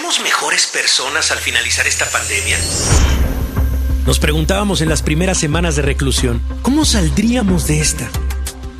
¿Seremos 0.00 0.22
mejores 0.22 0.66
personas 0.66 1.30
al 1.30 1.36
finalizar 1.40 1.86
esta 1.86 2.06
pandemia? 2.06 2.56
Nos 4.06 4.18
preguntábamos 4.18 4.80
en 4.80 4.88
las 4.88 5.02
primeras 5.02 5.36
semanas 5.36 5.76
de 5.76 5.82
reclusión, 5.82 6.40
¿cómo 6.62 6.86
saldríamos 6.86 7.66
de 7.66 7.82
esta? 7.82 8.08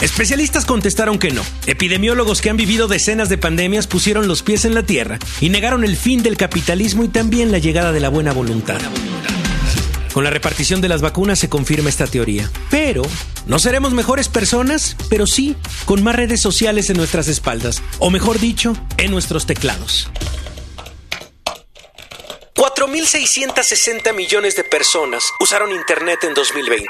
Especialistas 0.00 0.64
contestaron 0.64 1.18
que 1.18 1.30
no. 1.30 1.42
Epidemiólogos 1.66 2.40
que 2.40 2.48
han 2.48 2.56
vivido 2.56 2.88
decenas 2.88 3.28
de 3.28 3.36
pandemias 3.36 3.86
pusieron 3.86 4.28
los 4.28 4.42
pies 4.42 4.64
en 4.64 4.74
la 4.74 4.82
tierra 4.82 5.18
y 5.42 5.50
negaron 5.50 5.84
el 5.84 5.98
fin 5.98 6.22
del 6.22 6.38
capitalismo 6.38 7.04
y 7.04 7.08
también 7.08 7.52
la 7.52 7.58
llegada 7.58 7.92
de 7.92 8.00
la 8.00 8.08
buena 8.08 8.32
voluntad. 8.32 8.80
Con 10.14 10.24
la 10.24 10.30
repartición 10.30 10.80
de 10.80 10.88
las 10.88 11.02
vacunas 11.02 11.38
se 11.38 11.50
confirma 11.50 11.90
esta 11.90 12.06
teoría. 12.06 12.50
Pero 12.70 13.02
no 13.44 13.58
seremos 13.58 13.92
mejores 13.92 14.30
personas, 14.30 14.96
pero 15.10 15.26
sí 15.26 15.54
con 15.84 16.02
más 16.02 16.16
redes 16.16 16.40
sociales 16.40 16.88
en 16.88 16.96
nuestras 16.96 17.28
espaldas, 17.28 17.82
o 17.98 18.08
mejor 18.08 18.38
dicho, 18.38 18.74
en 18.96 19.10
nuestros 19.10 19.44
teclados. 19.44 20.08
4.660 22.90 24.12
millones 24.16 24.56
de 24.56 24.64
personas 24.64 25.22
usaron 25.38 25.70
Internet 25.70 26.24
en 26.24 26.34
2020. 26.34 26.88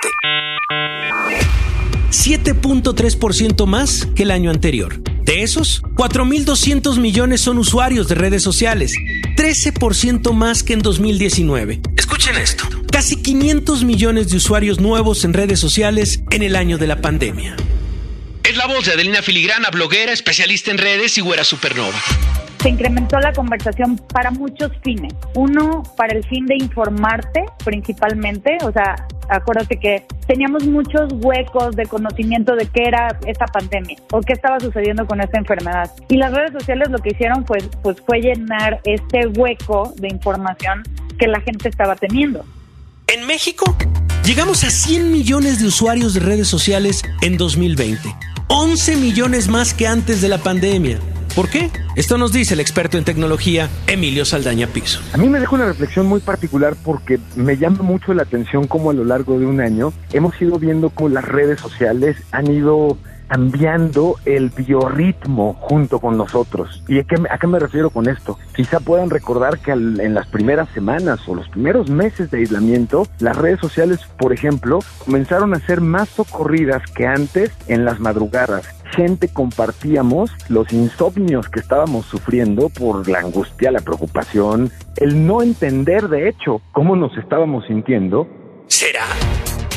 7.3% 2.10 3.66
más 3.66 4.08
que 4.16 4.22
el 4.22 4.30
año 4.30 4.50
anterior. 4.50 4.98
De 5.24 5.42
esos, 5.42 5.82
4.200 5.82 6.98
millones 6.98 7.42
son 7.42 7.58
usuarios 7.58 8.08
de 8.08 8.14
redes 8.14 8.42
sociales, 8.42 8.94
13% 9.36 10.32
más 10.32 10.62
que 10.62 10.72
en 10.72 10.80
2019. 10.80 11.82
Escuchen 11.98 12.36
esto. 12.38 12.64
Casi 12.90 13.16
500 13.16 13.84
millones 13.84 14.30
de 14.30 14.38
usuarios 14.38 14.80
nuevos 14.80 15.24
en 15.24 15.34
redes 15.34 15.60
sociales 15.60 16.20
en 16.30 16.42
el 16.42 16.56
año 16.56 16.78
de 16.78 16.86
la 16.86 17.02
pandemia. 17.02 17.56
Es 18.42 18.56
la 18.56 18.66
voz 18.66 18.86
de 18.86 18.92
Adelina 18.92 19.20
Filigrana, 19.20 19.68
bloguera, 19.68 20.12
especialista 20.12 20.70
en 20.70 20.78
redes 20.78 21.18
y 21.18 21.20
güera 21.20 21.44
supernova 21.44 22.02
se 22.62 22.68
incrementó 22.68 23.18
la 23.18 23.32
conversación 23.32 23.96
para 24.12 24.30
muchos 24.30 24.70
fines. 24.82 25.14
Uno, 25.34 25.82
para 25.96 26.14
el 26.14 26.24
fin 26.24 26.46
de 26.46 26.56
informarte 26.56 27.44
principalmente, 27.64 28.58
o 28.62 28.72
sea, 28.72 29.06
acuérdate 29.28 29.78
que 29.78 30.06
teníamos 30.26 30.66
muchos 30.66 31.12
huecos 31.22 31.74
de 31.76 31.86
conocimiento 31.86 32.54
de 32.54 32.66
qué 32.66 32.84
era 32.84 33.18
esta 33.26 33.46
pandemia 33.46 33.96
o 34.12 34.20
qué 34.20 34.34
estaba 34.34 34.60
sucediendo 34.60 35.06
con 35.06 35.20
esta 35.20 35.38
enfermedad. 35.38 35.90
Y 36.08 36.16
las 36.16 36.32
redes 36.32 36.52
sociales 36.52 36.90
lo 36.90 36.98
que 36.98 37.10
hicieron 37.10 37.44
pues, 37.44 37.68
pues 37.82 37.96
fue 38.06 38.20
llenar 38.20 38.80
este 38.84 39.26
hueco 39.26 39.94
de 39.96 40.08
información 40.08 40.82
que 41.18 41.28
la 41.28 41.40
gente 41.40 41.68
estaba 41.68 41.96
teniendo. 41.96 42.44
En 43.06 43.26
México, 43.26 43.76
llegamos 44.24 44.64
a 44.64 44.70
100 44.70 45.10
millones 45.10 45.60
de 45.60 45.66
usuarios 45.66 46.14
de 46.14 46.20
redes 46.20 46.48
sociales 46.48 47.02
en 47.22 47.36
2020. 47.36 48.14
11 48.48 48.96
millones 48.96 49.48
más 49.48 49.74
que 49.74 49.86
antes 49.86 50.20
de 50.20 50.28
la 50.28 50.38
pandemia. 50.38 50.98
¿Por 51.34 51.48
qué? 51.48 51.70
Esto 51.94 52.18
nos 52.18 52.32
dice 52.32 52.54
el 52.54 52.60
experto 52.60 52.98
en 52.98 53.04
tecnología 53.04 53.68
Emilio 53.86 54.24
Saldaña 54.24 54.66
Piso. 54.66 55.00
A 55.12 55.16
mí 55.16 55.28
me 55.28 55.38
deja 55.38 55.54
una 55.54 55.66
reflexión 55.66 56.06
muy 56.06 56.20
particular 56.20 56.74
porque 56.84 57.20
me 57.36 57.56
llama 57.56 57.82
mucho 57.82 58.12
la 58.14 58.24
atención 58.24 58.66
cómo 58.66 58.90
a 58.90 58.94
lo 58.94 59.04
largo 59.04 59.38
de 59.38 59.46
un 59.46 59.60
año 59.60 59.92
hemos 60.12 60.40
ido 60.42 60.58
viendo 60.58 60.90
cómo 60.90 61.08
las 61.08 61.24
redes 61.24 61.60
sociales 61.60 62.16
han 62.32 62.50
ido 62.50 62.98
cambiando 63.28 64.16
el 64.24 64.50
biorritmo 64.50 65.54
junto 65.60 66.00
con 66.00 66.18
nosotros. 66.18 66.82
¿Y 66.88 66.98
a 66.98 67.04
qué, 67.04 67.14
a 67.30 67.38
qué, 67.38 67.46
me 67.46 67.60
refiero 67.60 67.90
con 67.90 68.08
esto? 68.08 68.36
Quizá 68.56 68.80
puedan 68.80 69.08
recordar 69.08 69.60
que 69.60 69.70
en 69.70 70.14
las 70.14 70.26
primeras 70.26 70.68
semanas 70.70 71.20
o 71.28 71.36
los 71.36 71.48
primeros 71.48 71.88
meses 71.90 72.32
de 72.32 72.38
aislamiento, 72.38 73.06
las 73.20 73.36
redes 73.36 73.60
sociales, 73.60 74.00
por 74.18 74.32
ejemplo, 74.32 74.80
comenzaron 75.04 75.54
a 75.54 75.60
ser 75.60 75.80
más 75.80 76.08
socorridas 76.08 76.82
que 76.90 77.06
antes 77.06 77.52
en 77.68 77.84
las 77.84 78.00
madrugadas 78.00 78.79
gente 78.90 79.28
compartíamos 79.28 80.30
los 80.48 80.72
insomnios 80.72 81.48
que 81.48 81.60
estábamos 81.60 82.06
sufriendo 82.06 82.68
por 82.68 83.08
la 83.08 83.20
angustia, 83.20 83.70
la 83.70 83.80
preocupación, 83.80 84.70
el 84.96 85.26
no 85.26 85.42
entender 85.42 86.08
de 86.08 86.28
hecho 86.28 86.60
cómo 86.72 86.96
nos 86.96 87.16
estábamos 87.16 87.66
sintiendo. 87.66 88.28
¿Será? 88.66 89.04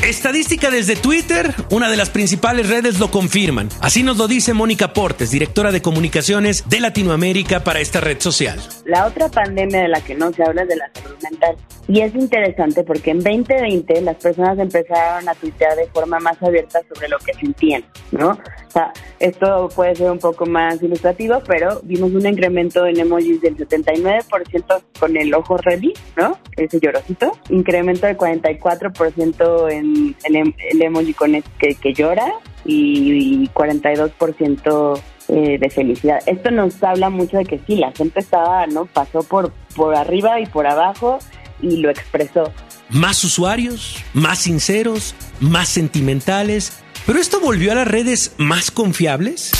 Estadística 0.04 0.70
desde 0.70 0.96
Twitter, 0.96 1.54
una 1.70 1.88
de 1.88 1.96
las 1.96 2.10
principales 2.10 2.68
redes 2.68 3.00
lo 3.00 3.10
confirman. 3.10 3.70
Así 3.80 4.02
nos 4.02 4.18
lo 4.18 4.28
dice 4.28 4.52
Mónica 4.52 4.92
Portes, 4.92 5.30
directora 5.30 5.72
de 5.72 5.80
comunicaciones 5.80 6.68
de 6.68 6.80
Latinoamérica 6.80 7.64
para 7.64 7.80
esta 7.80 8.02
red 8.02 8.20
social. 8.20 8.60
La 8.84 9.06
otra 9.06 9.30
pandemia 9.30 9.80
de 9.80 9.88
la 9.88 10.02
que 10.02 10.14
no 10.14 10.30
se 10.30 10.42
habla 10.42 10.62
es 10.64 10.68
de 10.68 10.76
la 10.76 10.90
salud 10.92 11.16
mental. 11.22 11.56
Y 11.88 12.02
es 12.02 12.14
interesante 12.14 12.84
porque 12.84 13.12
en 13.12 13.20
2020 13.20 14.02
las 14.02 14.16
personas 14.16 14.58
empezaron 14.58 15.26
a 15.26 15.34
tuitear 15.34 15.74
de 15.74 15.86
forma 15.86 16.20
más 16.20 16.36
abierta 16.42 16.80
sobre 16.92 17.08
lo 17.08 17.16
que 17.18 17.32
sentían, 17.32 17.82
¿no? 18.12 18.38
Sea, 18.74 18.92
esto 19.20 19.68
puede 19.72 19.94
ser 19.94 20.10
un 20.10 20.18
poco 20.18 20.46
más 20.46 20.82
ilustrativo, 20.82 21.40
pero 21.46 21.80
vimos 21.84 22.10
un 22.10 22.26
incremento 22.26 22.84
en 22.86 22.98
emojis 22.98 23.40
del 23.40 23.56
79% 23.56 24.82
con 24.98 25.16
el 25.16 25.32
ojo 25.32 25.56
ready, 25.58 25.92
¿no? 26.16 26.36
Ese 26.56 26.80
llorosito. 26.80 27.38
Incremento 27.50 28.08
del 28.08 28.18
44% 28.18 29.70
en 29.70 30.16
el, 30.24 30.54
el 30.72 30.82
emoji 30.82 31.14
con 31.14 31.40
que, 31.56 31.76
que 31.76 31.94
llora 31.94 32.26
y, 32.64 33.48
42% 33.50 35.00
eh, 35.28 35.58
de 35.60 35.70
felicidad. 35.70 36.18
Esto 36.26 36.50
nos 36.50 36.82
habla 36.82 37.10
mucho 37.10 37.38
de 37.38 37.44
que 37.44 37.60
sí, 37.66 37.76
la 37.76 37.92
gente 37.92 38.18
estaba, 38.18 38.66
¿no? 38.66 38.86
Pasó 38.86 39.22
por, 39.22 39.52
por 39.76 39.94
arriba 39.94 40.40
y 40.40 40.46
por 40.46 40.66
abajo 40.66 41.20
y 41.62 41.76
lo 41.76 41.90
expresó. 41.90 42.52
Más 42.90 43.22
usuarios, 43.22 44.02
más 44.12 44.40
sinceros, 44.40 45.14
más 45.40 45.68
sentimentales. 45.68 46.83
¿Pero 47.06 47.18
esto 47.18 47.38
volvió 47.38 47.72
a 47.72 47.74
las 47.74 47.86
redes 47.86 48.34
más 48.38 48.70
confiables? 48.70 49.52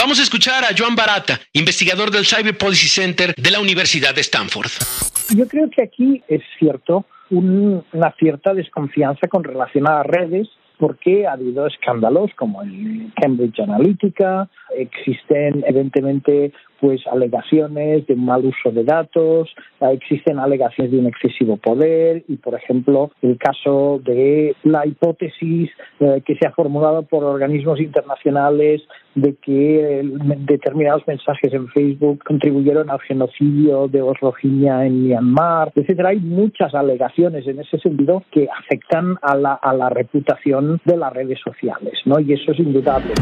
Vamos 0.00 0.20
a 0.20 0.22
escuchar 0.22 0.64
a 0.64 0.68
Joan 0.76 0.96
Barata, 0.96 1.38
investigador 1.52 2.10
del 2.10 2.24
Cyber 2.24 2.56
Policy 2.56 2.88
Center 2.88 3.34
de 3.36 3.50
la 3.50 3.60
Universidad 3.60 4.14
de 4.14 4.22
Stanford. 4.22 4.70
Yo 5.36 5.46
creo 5.46 5.68
que 5.68 5.82
aquí 5.82 6.22
es 6.28 6.40
cierto 6.58 7.04
una 7.30 8.14
cierta 8.18 8.54
desconfianza 8.54 9.28
con 9.28 9.44
relación 9.44 9.86
a 9.86 9.98
las 9.98 10.06
redes 10.06 10.48
porque 10.78 11.26
ha 11.26 11.32
habido 11.32 11.66
escándalos 11.66 12.30
como 12.36 12.62
el 12.62 13.12
Cambridge 13.20 13.60
Analytica, 13.60 14.48
existen 14.74 15.64
evidentemente 15.66 16.52
pues 16.80 17.06
alegaciones 17.06 18.06
de 18.06 18.16
mal 18.16 18.44
uso 18.44 18.70
de 18.70 18.84
datos, 18.84 19.48
existen 19.80 20.38
alegaciones 20.38 20.92
de 20.92 20.98
un 20.98 21.06
excesivo 21.06 21.56
poder 21.56 22.24
y, 22.28 22.36
por 22.36 22.54
ejemplo, 22.54 23.10
el 23.22 23.36
caso 23.38 24.00
de 24.04 24.54
la 24.64 24.86
hipótesis 24.86 25.70
eh, 26.00 26.22
que 26.24 26.36
se 26.36 26.46
ha 26.46 26.52
formulado 26.52 27.02
por 27.02 27.24
organismos 27.24 27.80
internacionales 27.80 28.82
de 29.14 29.34
que 29.34 30.02
determinados 30.46 31.06
mensajes 31.06 31.52
en 31.52 31.68
Facebook 31.68 32.22
contribuyeron 32.24 32.90
al 32.90 33.00
genocidio 33.00 33.88
de 33.88 33.98
los 33.98 34.18
Rohingya 34.20 34.86
en 34.86 35.04
Myanmar, 35.04 35.72
etcétera. 35.74 36.10
Hay 36.10 36.20
muchas 36.20 36.74
alegaciones 36.74 37.46
en 37.46 37.60
ese 37.60 37.78
sentido 37.78 38.22
que 38.30 38.48
afectan 38.48 39.16
a 39.22 39.36
la, 39.36 39.54
a 39.54 39.74
la 39.74 39.88
reputación 39.88 40.80
de 40.84 40.96
las 40.96 41.12
redes 41.12 41.40
sociales, 41.42 41.94
¿no? 42.04 42.20
Y 42.20 42.32
eso 42.32 42.52
es 42.52 42.58
indudable. 42.58 43.12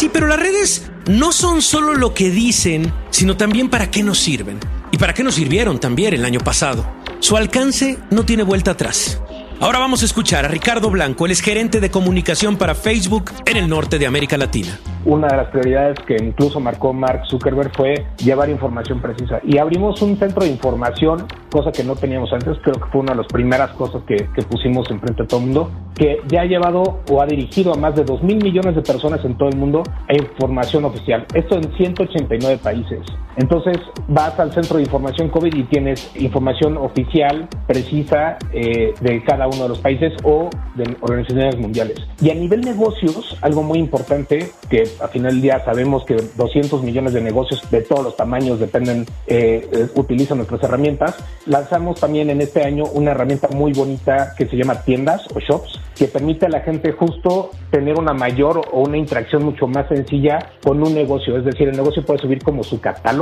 Sí, 0.00 0.08
pero 0.10 0.26
las 0.26 0.40
redes 0.40 0.90
no 1.08 1.30
son 1.30 1.60
solo 1.60 1.92
lo 1.92 2.14
que 2.14 2.30
dicen, 2.30 2.90
sino 3.10 3.36
también 3.36 3.68
para 3.68 3.90
qué 3.90 4.02
nos 4.02 4.18
sirven. 4.18 4.58
Y 4.90 4.96
para 4.96 5.12
qué 5.12 5.22
nos 5.22 5.34
sirvieron 5.34 5.78
también 5.78 6.14
el 6.14 6.24
año 6.24 6.40
pasado. 6.40 6.90
Su 7.18 7.36
alcance 7.36 7.98
no 8.08 8.24
tiene 8.24 8.42
vuelta 8.42 8.70
atrás. 8.70 9.20
Ahora 9.60 9.78
vamos 9.78 10.00
a 10.00 10.06
escuchar 10.06 10.46
a 10.46 10.48
Ricardo 10.48 10.88
Blanco, 10.88 11.26
el 11.26 11.32
es 11.32 11.42
gerente 11.42 11.80
de 11.80 11.90
comunicación 11.90 12.56
para 12.56 12.74
Facebook 12.74 13.30
en 13.44 13.58
el 13.58 13.68
norte 13.68 13.98
de 13.98 14.06
América 14.06 14.38
Latina 14.38 14.80
una 15.04 15.28
de 15.28 15.36
las 15.36 15.48
prioridades 15.48 15.98
que 16.06 16.16
incluso 16.22 16.60
marcó 16.60 16.92
Mark 16.92 17.22
Zuckerberg 17.28 17.74
fue 17.76 18.06
llevar 18.18 18.50
información 18.50 19.00
precisa. 19.00 19.40
Y 19.42 19.58
abrimos 19.58 20.00
un 20.02 20.16
centro 20.16 20.44
de 20.44 20.50
información, 20.50 21.26
cosa 21.50 21.72
que 21.72 21.84
no 21.84 21.96
teníamos 21.96 22.32
antes, 22.32 22.58
creo 22.62 22.74
que 22.74 22.90
fue 22.90 23.00
una 23.00 23.12
de 23.12 23.18
las 23.18 23.26
primeras 23.26 23.70
cosas 23.72 24.02
que, 24.04 24.16
que 24.16 24.42
pusimos 24.42 24.90
enfrente 24.90 25.22
a 25.22 25.26
todo 25.26 25.40
el 25.40 25.46
mundo, 25.46 25.70
que 25.94 26.20
ya 26.28 26.42
ha 26.42 26.44
llevado 26.44 27.00
o 27.10 27.20
ha 27.20 27.26
dirigido 27.26 27.72
a 27.72 27.76
más 27.76 27.94
de 27.94 28.04
2 28.04 28.22
mil 28.22 28.42
millones 28.42 28.74
de 28.74 28.82
personas 28.82 29.24
en 29.24 29.36
todo 29.36 29.48
el 29.48 29.56
mundo 29.56 29.82
a 30.08 30.14
información 30.14 30.84
oficial. 30.84 31.26
Esto 31.34 31.56
en 31.56 31.72
189 31.72 32.58
países. 32.62 33.00
Entonces 33.36 33.78
vas 34.08 34.38
al 34.38 34.52
centro 34.52 34.76
de 34.76 34.84
información 34.84 35.28
COVID 35.28 35.54
y 35.54 35.64
tienes 35.64 36.10
información 36.16 36.76
oficial, 36.76 37.48
precisa, 37.66 38.38
eh, 38.52 38.92
de 39.00 39.22
cada 39.24 39.46
uno 39.46 39.62
de 39.62 39.68
los 39.68 39.78
países 39.78 40.12
o 40.24 40.50
de 40.74 40.96
organizaciones 41.00 41.56
mundiales. 41.58 41.98
Y 42.20 42.30
a 42.30 42.34
nivel 42.34 42.62
negocios, 42.62 43.38
algo 43.40 43.62
muy 43.62 43.78
importante 43.78 44.50
que 44.68 44.84
a 45.00 45.08
final 45.08 45.32
del 45.32 45.42
día 45.42 45.64
sabemos 45.64 46.04
que 46.04 46.16
200 46.36 46.82
millones 46.82 47.12
de 47.12 47.20
negocios 47.20 47.68
de 47.70 47.82
todos 47.82 48.04
los 48.04 48.16
tamaños 48.16 48.58
dependen, 48.58 49.06
eh, 49.26 49.68
eh, 49.72 49.88
utilizan 49.94 50.38
nuestras 50.38 50.62
herramientas. 50.62 51.16
Lanzamos 51.46 52.00
también 52.00 52.30
en 52.30 52.40
este 52.40 52.64
año 52.64 52.84
una 52.92 53.12
herramienta 53.12 53.48
muy 53.48 53.72
bonita 53.72 54.34
que 54.36 54.46
se 54.46 54.56
llama 54.56 54.82
tiendas 54.82 55.26
o 55.34 55.40
shops, 55.40 55.80
que 55.96 56.06
permite 56.06 56.46
a 56.46 56.48
la 56.48 56.60
gente 56.60 56.92
justo 56.92 57.50
tener 57.70 57.98
una 57.98 58.12
mayor 58.12 58.60
o 58.72 58.80
una 58.80 58.96
interacción 58.96 59.44
mucho 59.44 59.66
más 59.66 59.88
sencilla 59.88 60.38
con 60.62 60.82
un 60.82 60.94
negocio. 60.94 61.36
Es 61.36 61.44
decir, 61.44 61.68
el 61.68 61.76
negocio 61.76 62.04
puede 62.04 62.20
subir 62.20 62.42
como 62.42 62.64
su 62.64 62.80
catálogo 62.80 63.19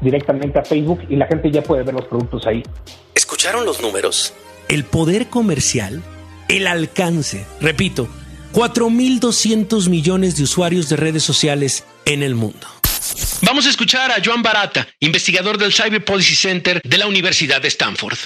directamente 0.00 0.58
a 0.58 0.64
Facebook 0.64 1.00
y 1.08 1.16
la 1.16 1.26
gente 1.26 1.50
ya 1.50 1.62
puede 1.62 1.82
ver 1.82 1.94
los 1.94 2.06
productos 2.06 2.46
ahí. 2.46 2.62
¿Escucharon 3.14 3.64
los 3.64 3.80
números? 3.80 4.32
El 4.68 4.84
poder 4.84 5.28
comercial, 5.28 6.02
el 6.48 6.66
alcance, 6.66 7.46
repito, 7.60 8.08
4.200 8.52 9.88
millones 9.88 10.36
de 10.36 10.44
usuarios 10.44 10.88
de 10.88 10.96
redes 10.96 11.22
sociales 11.22 11.84
en 12.04 12.22
el 12.22 12.34
mundo. 12.34 12.66
Vamos 13.42 13.66
a 13.66 13.70
escuchar 13.70 14.10
a 14.10 14.22
Joan 14.24 14.42
Barata, 14.42 14.86
investigador 15.00 15.58
del 15.58 15.72
Cyber 15.72 16.04
Policy 16.04 16.34
Center 16.34 16.80
de 16.82 16.98
la 16.98 17.06
Universidad 17.06 17.60
de 17.60 17.68
Stanford. 17.68 18.16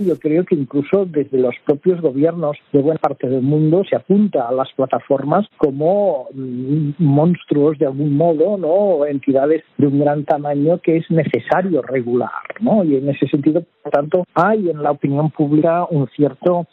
Yo 0.00 0.18
creo 0.18 0.44
que 0.44 0.54
incluso 0.54 1.04
desde 1.04 1.38
los 1.38 1.54
propios 1.64 2.00
gobiernos 2.00 2.56
de 2.72 2.80
buena 2.80 3.00
parte 3.00 3.28
del 3.28 3.42
mundo 3.42 3.82
se 3.88 3.96
apunta 3.96 4.48
a 4.48 4.52
las 4.52 4.72
plataformas 4.72 5.46
como 5.56 6.28
mm, 6.34 6.92
monstruos 6.98 7.78
de 7.78 7.86
algún 7.86 8.16
modo, 8.16 8.56
¿no? 8.56 9.04
entidades 9.06 9.62
de 9.78 9.86
un 9.86 10.00
gran 10.00 10.24
tamaño 10.24 10.78
que 10.78 10.96
es 10.96 11.10
necesario 11.10 11.82
regular, 11.82 12.30
¿no? 12.60 12.84
Y 12.84 12.96
en 12.96 13.08
ese 13.08 13.26
sentido, 13.28 13.62
por 13.82 13.92
tanto, 13.92 14.24
hay 14.34 14.70
en 14.70 14.82
la 14.82 14.90
opinión 14.90 15.30
pública 15.30 15.86
un 15.90 16.08
cierto 16.16 16.66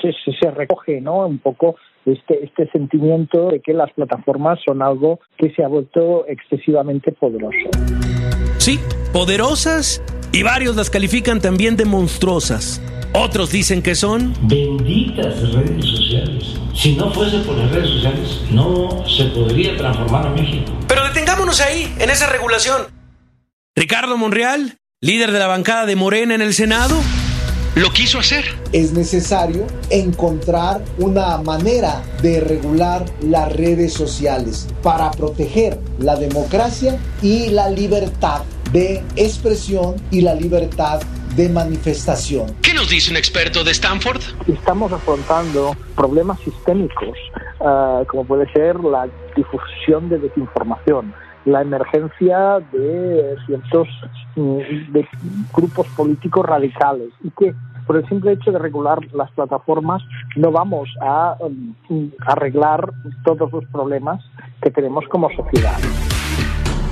se, 0.00 0.12
se, 0.40 0.50
recoge 0.52 1.00
¿no? 1.00 1.26
un 1.26 1.38
poco 1.38 1.74
este, 2.06 2.44
este 2.44 2.70
sentimiento 2.70 3.48
de 3.48 3.60
que 3.60 3.72
las 3.72 3.92
plataformas 3.92 4.60
son 4.64 4.80
algo 4.80 5.18
que 5.36 5.50
se 5.50 5.64
ha 5.64 5.68
vuelto 5.68 6.24
excesivamente 6.28 7.12
poderoso. 7.12 7.70
Sí, 8.58 8.78
poderosas 9.12 10.02
y 10.32 10.42
varios 10.42 10.76
las 10.76 10.90
califican 10.90 11.40
también 11.40 11.76
de 11.76 11.84
monstruosas. 11.84 12.80
Otros 13.12 13.50
dicen 13.50 13.82
que 13.82 13.94
son 13.94 14.34
benditas 14.42 15.52
redes 15.52 15.84
sociales. 15.84 16.44
Si 16.74 16.94
no 16.94 17.12
fuese 17.12 17.38
por 17.40 17.56
las 17.56 17.70
redes 17.72 17.90
sociales, 17.90 18.40
no 18.50 19.04
se 19.08 19.24
podría 19.26 19.76
transformar 19.76 20.28
a 20.28 20.30
México. 20.30 20.72
Pero 20.86 21.04
detengámonos 21.04 21.60
ahí, 21.60 21.92
en 21.98 22.10
esa 22.10 22.28
regulación. 22.28 22.82
Ricardo 23.74 24.16
Monreal, 24.16 24.78
líder 25.00 25.32
de 25.32 25.40
la 25.40 25.48
bancada 25.48 25.86
de 25.86 25.96
Morena 25.96 26.34
en 26.36 26.42
el 26.42 26.54
Senado, 26.54 26.96
lo 27.74 27.92
quiso 27.92 28.20
hacer. 28.20 28.44
Es 28.72 28.92
necesario 28.92 29.66
encontrar 29.90 30.84
una 30.98 31.38
manera 31.38 32.02
de 32.22 32.40
regular 32.40 33.04
las 33.22 33.52
redes 33.52 33.92
sociales 33.92 34.68
para 34.82 35.10
proteger 35.10 35.80
la 35.98 36.16
democracia 36.16 36.98
y 37.22 37.48
la 37.48 37.68
libertad 37.68 38.42
de 38.72 39.02
expresión 39.16 39.96
y 40.10 40.20
la 40.20 40.34
libertad 40.34 41.00
de 41.36 41.48
manifestación. 41.48 42.54
¿Qué 42.62 42.74
nos 42.74 42.90
dice 42.90 43.10
un 43.10 43.16
experto 43.16 43.64
de 43.64 43.72
Stanford? 43.72 44.20
Estamos 44.46 44.92
afrontando 44.92 45.76
problemas 45.96 46.40
sistémicos, 46.40 47.16
ah, 47.60 48.02
como 48.08 48.24
puede 48.24 48.50
ser 48.52 48.80
la 48.80 49.08
difusión 49.36 50.08
de 50.08 50.18
desinformación, 50.18 51.14
la 51.44 51.62
emergencia 51.62 52.60
de 52.72 53.36
ciertos 53.46 53.88
mm, 54.36 54.92
de 54.92 55.08
grupos 55.54 55.86
políticos 55.96 56.44
radicales 56.44 57.08
y 57.24 57.30
que 57.30 57.54
por 57.86 57.96
el 57.96 58.08
simple 58.08 58.32
hecho 58.32 58.52
de 58.52 58.58
regular 58.58 58.98
las 59.14 59.30
plataformas 59.32 60.02
no 60.36 60.52
vamos 60.52 60.88
a 61.00 61.36
mm, 61.88 62.08
arreglar 62.26 62.90
todos 63.24 63.52
los 63.52 63.64
problemas 63.66 64.22
que 64.62 64.70
tenemos 64.70 65.04
como 65.08 65.28
sociedad. 65.30 65.78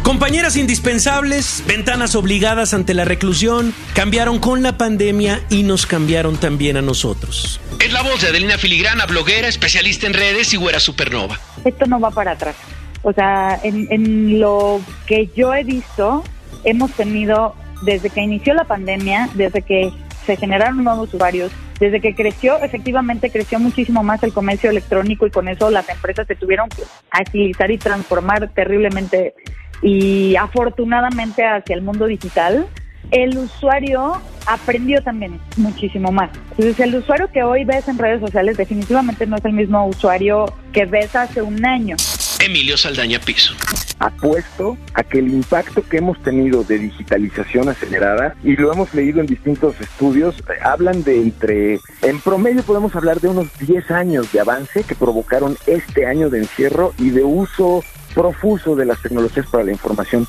Compañeras 0.09 0.57
indispensables, 0.57 1.63
ventanas 1.67 2.15
obligadas 2.15 2.73
ante 2.73 2.95
la 2.95 3.05
reclusión, 3.05 3.75
cambiaron 3.95 4.39
con 4.39 4.63
la 4.63 4.79
pandemia 4.79 5.43
y 5.51 5.65
nos 5.65 5.85
cambiaron 5.87 6.39
también 6.39 6.79
a 6.79 6.81
nosotros. 6.81 7.61
Es 7.79 7.93
la 7.93 8.01
voz 8.01 8.23
de 8.23 8.29
Adelina 8.29 8.57
Filigrana, 8.57 9.05
bloguera, 9.05 9.49
especialista 9.49 10.07
en 10.07 10.15
redes 10.15 10.55
y 10.55 10.57
güera 10.57 10.81
supernova. 10.81 11.39
Esto 11.63 11.85
no 11.85 12.01
va 12.01 12.11
para 12.11 12.31
atrás. 12.31 12.57
O 13.03 13.13
sea, 13.13 13.61
en, 13.63 14.41
lo 14.41 14.81
que 15.07 15.29
yo 15.37 15.53
he 15.53 15.63
visto, 15.63 16.25
hemos 16.65 16.91
tenido, 16.93 17.55
desde 17.83 18.09
que 18.09 18.23
inició 18.23 18.55
la 18.55 18.65
pandemia, 18.65 19.29
desde 19.35 19.61
que 19.61 19.93
se 20.25 20.39
generaron 20.39 20.83
nuevos 20.85 21.13
usuarios, 21.13 21.53
desde 21.81 22.01
que 22.01 22.15
creció, 22.15 22.57
efectivamente 22.63 23.29
creció 23.29 23.61
muchísimo 23.61 24.03
más 24.03 24.23
el 24.23 24.33
comercio 24.33 24.71
electrónico 24.71 25.27
y 25.27 25.31
con 25.31 25.49
eso 25.49 25.71
las 25.71 25.87
empresas 25.91 26.27
se 26.27 26.35
tuvieron 26.35 26.71
que 26.71 26.83
agilizar 27.11 27.71
y 27.71 27.77
transformar 27.77 28.49
terriblemente 28.55 29.35
y 29.83 30.37
afortunadamente 30.37 31.45
hacia 31.45 31.75
el 31.75 31.83
mundo 31.83 32.07
digital, 32.07 32.67
el 33.11 33.39
usuario 33.39 34.21
aprendió 34.47 35.03
también 35.03 35.41
muchísimo 35.57 36.13
más. 36.13 36.31
Entonces, 36.51 36.81
el 36.81 36.95
usuario 36.97 37.31
que 37.31 37.43
hoy 37.43 37.65
ves 37.65 37.89
en 37.89 37.99
redes 37.99 38.21
sociales 38.21 38.57
definitivamente 38.57 39.27
no 39.27 39.37
es 39.37 39.45
el 39.45 39.53
mismo 39.53 39.87
usuario 39.87 40.47
que 40.73 40.85
ves 40.85 41.15
hace 41.15 41.43
un 41.43 41.65
año. 41.65 41.97
Emilio 42.41 42.77
Saldaña 42.77 43.19
Piso. 43.19 43.55
Apuesto 43.99 44.79
a 44.95 45.03
que 45.03 45.19
el 45.19 45.29
impacto 45.29 45.83
que 45.83 45.99
hemos 45.99 46.23
tenido 46.23 46.63
de 46.63 46.79
digitalización 46.79 47.69
acelerada, 47.69 48.37
y 48.45 48.55
lo 48.57 48.73
hemos 48.73 48.95
leído 48.95 49.21
en 49.21 49.27
distintos 49.27 49.81
estudios, 49.81 50.37
hablan 50.63 51.03
de 51.03 51.21
entre, 51.21 51.81
en 52.03 52.21
promedio 52.21 52.63
podemos 52.63 52.95
hablar 52.95 53.21
de 53.21 53.29
unos 53.29 53.49
10 53.59 53.91
años 53.91 54.31
de 54.33 54.41
avance 54.41 54.85
que 54.85 54.95
provocaron 54.95 55.57
este 55.67 56.07
año 56.07 56.31
de 56.31 56.39
encierro 56.39 56.95
y 56.99 57.11
de 57.11 57.25
uso 57.25 57.83
profuso 58.15 58.75
de 58.77 58.87
las 58.87 59.01
tecnologías 59.03 59.47
para 59.47 59.65
la 59.65 59.73
información. 59.73 60.27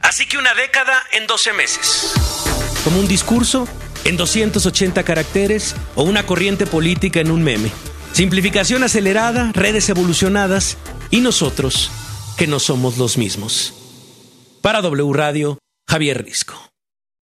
Así 0.00 0.26
que 0.26 0.38
una 0.38 0.54
década 0.54 0.94
en 1.12 1.26
12 1.26 1.52
meses. 1.52 2.14
Como 2.84 3.00
un 3.00 3.08
discurso 3.08 3.68
en 4.04 4.16
280 4.16 5.02
caracteres 5.02 5.74
o 5.94 6.02
una 6.02 6.24
corriente 6.24 6.66
política 6.66 7.20
en 7.20 7.30
un 7.30 7.42
meme. 7.42 7.70
Simplificación 8.12 8.82
acelerada, 8.82 9.52
redes 9.52 9.88
evolucionadas 9.88 10.78
y 11.10 11.20
nosotros 11.20 11.90
que 12.36 12.46
no 12.46 12.58
somos 12.58 12.96
los 12.98 13.18
mismos. 13.18 13.74
Para 14.62 14.80
W 14.80 15.12
Radio, 15.12 15.58
Javier 15.88 16.24
Risco. 16.24 16.67